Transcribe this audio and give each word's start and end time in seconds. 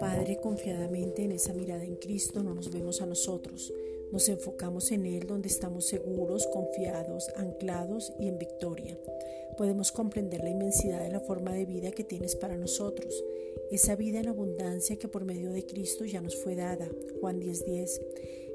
Padre, 0.00 0.38
confiadamente 0.42 1.24
en 1.24 1.32
esa 1.32 1.52
mirada 1.52 1.84
en 1.84 1.96
Cristo 1.96 2.42
no 2.42 2.54
nos 2.54 2.72
vemos 2.72 3.02
a 3.02 3.06
nosotros, 3.06 3.72
nos 4.12 4.28
enfocamos 4.28 4.90
en 4.92 5.04
Él 5.06 5.26
donde 5.26 5.48
estamos 5.48 5.86
seguros, 5.86 6.46
confiados, 6.46 7.28
anclados 7.36 8.12
y 8.18 8.28
en 8.28 8.38
victoria. 8.38 8.98
Podemos 9.58 9.92
comprender 9.92 10.42
la 10.42 10.50
inmensidad 10.50 11.02
de 11.02 11.10
la 11.10 11.20
forma 11.20 11.52
de 11.52 11.66
vida 11.66 11.90
que 11.90 12.04
tienes 12.04 12.36
para 12.36 12.56
nosotros, 12.56 13.24
esa 13.70 13.96
vida 13.96 14.20
en 14.20 14.28
abundancia 14.28 14.96
que 14.96 15.08
por 15.08 15.24
medio 15.24 15.52
de 15.52 15.66
Cristo 15.66 16.04
ya 16.04 16.20
nos 16.20 16.36
fue 16.36 16.54
dada. 16.54 16.88
Juan 17.20 17.40
10:10. 17.40 18.00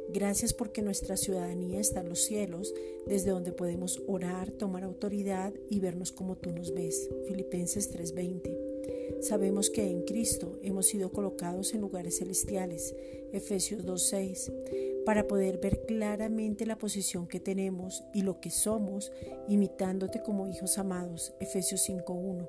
Gracias 0.10 0.54
porque 0.54 0.82
nuestra 0.82 1.18
ciudadanía 1.18 1.80
está 1.80 2.02
en 2.02 2.10
los 2.10 2.22
cielos, 2.22 2.74
desde 3.08 3.32
donde 3.32 3.52
podemos 3.52 4.02
orar, 4.08 4.52
tomar 4.52 4.84
autoridad 4.84 5.54
y 5.70 5.80
vernos 5.80 6.12
como 6.12 6.36
tú 6.38 6.52
nos 6.52 6.74
ves. 6.74 7.10
Filipenses 7.28 7.92
3:20. 7.92 9.22
Sabemos 9.22 9.70
que 9.70 9.90
en 9.90 10.04
Cristo 10.04 10.60
hemos 10.64 10.88
sido 10.88 11.12
colocados 11.12 11.74
en 11.74 11.82
lugares 11.82 12.18
celestiales. 12.18 12.96
Efesios 13.32 13.86
2:6 13.86 14.52
para 15.06 15.28
poder 15.28 15.58
ver 15.58 15.86
claramente 15.86 16.66
la 16.66 16.78
posición 16.78 17.28
que 17.28 17.40
tenemos 17.40 18.04
y 18.14 18.22
lo 18.22 18.40
que 18.40 18.52
somos, 18.52 19.12
imitándote 19.48 20.22
como 20.22 20.48
hijos 20.48 20.78
amados. 20.78 21.34
Efesios 21.40 21.82
5.1. 21.82 22.48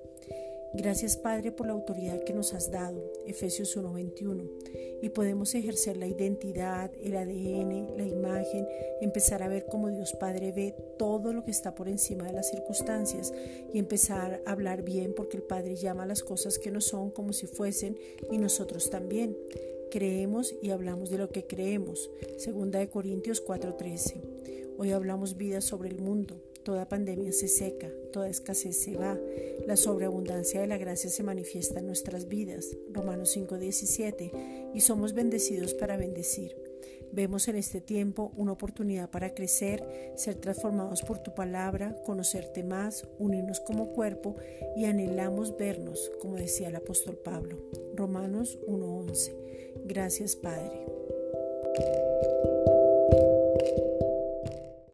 Gracias 0.74 1.18
Padre 1.18 1.52
por 1.52 1.66
la 1.66 1.74
autoridad 1.74 2.24
que 2.24 2.32
nos 2.32 2.54
has 2.54 2.70
dado, 2.70 3.12
Efesios 3.26 3.76
1:21, 3.76 4.48
y 5.02 5.10
podemos 5.10 5.54
ejercer 5.54 5.98
la 5.98 6.06
identidad, 6.06 6.90
el 7.02 7.16
ADN, 7.16 7.98
la 7.98 8.06
imagen, 8.06 8.66
empezar 9.02 9.42
a 9.42 9.48
ver 9.48 9.66
como 9.66 9.90
Dios 9.90 10.16
Padre 10.18 10.50
ve 10.50 10.74
todo 10.98 11.34
lo 11.34 11.44
que 11.44 11.50
está 11.50 11.74
por 11.74 11.88
encima 11.88 12.24
de 12.24 12.32
las 12.32 12.48
circunstancias 12.48 13.34
y 13.70 13.78
empezar 13.78 14.42
a 14.46 14.52
hablar 14.52 14.82
bien 14.82 15.12
porque 15.14 15.36
el 15.36 15.42
Padre 15.42 15.76
llama 15.76 16.04
a 16.04 16.06
las 16.06 16.22
cosas 16.22 16.58
que 16.58 16.70
no 16.70 16.80
son 16.80 17.10
como 17.10 17.34
si 17.34 17.46
fuesen 17.46 17.98
y 18.30 18.38
nosotros 18.38 18.88
también. 18.88 19.36
Creemos 19.90 20.54
y 20.62 20.70
hablamos 20.70 21.10
de 21.10 21.18
lo 21.18 21.28
que 21.28 21.46
creemos. 21.46 22.10
Segunda 22.38 22.78
de 22.78 22.88
Corintios 22.88 23.44
4:13. 23.44 24.22
Hoy 24.78 24.92
hablamos 24.92 25.36
vida 25.36 25.60
sobre 25.60 25.90
el 25.90 25.98
mundo. 25.98 26.40
Toda 26.64 26.88
pandemia 26.88 27.32
se 27.32 27.48
seca, 27.48 27.90
toda 28.12 28.28
escasez 28.28 28.76
se 28.76 28.96
va, 28.96 29.18
la 29.66 29.76
sobreabundancia 29.76 30.60
de 30.60 30.68
la 30.68 30.78
gracia 30.78 31.10
se 31.10 31.22
manifiesta 31.22 31.80
en 31.80 31.86
nuestras 31.86 32.28
vidas. 32.28 32.76
Romanos 32.92 33.36
5:17. 33.36 34.30
Y 34.74 34.80
somos 34.80 35.12
bendecidos 35.12 35.74
para 35.74 35.96
bendecir. 35.96 36.56
Vemos 37.12 37.46
en 37.48 37.56
este 37.56 37.80
tiempo 37.80 38.32
una 38.36 38.52
oportunidad 38.52 39.10
para 39.10 39.34
crecer, 39.34 39.84
ser 40.16 40.36
transformados 40.36 41.02
por 41.02 41.18
tu 41.18 41.34
palabra, 41.34 41.94
conocerte 42.06 42.64
más, 42.64 43.06
unirnos 43.18 43.60
como 43.60 43.92
cuerpo 43.92 44.36
y 44.76 44.86
anhelamos 44.86 45.56
vernos, 45.58 46.10
como 46.20 46.36
decía 46.36 46.68
el 46.68 46.76
apóstol 46.76 47.16
Pablo. 47.16 47.58
Romanos 47.94 48.58
1:11. 48.66 49.34
Gracias 49.84 50.36
Padre. 50.36 51.01